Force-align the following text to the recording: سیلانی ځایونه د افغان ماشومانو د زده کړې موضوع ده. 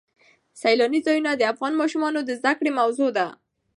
سیلانی 0.61 0.99
ځایونه 1.07 1.31
د 1.35 1.41
افغان 1.53 1.73
ماشومانو 1.81 2.19
د 2.23 2.29
زده 2.39 2.53
کړې 2.59 2.71
موضوع 2.79 3.09
ده. 3.17 3.27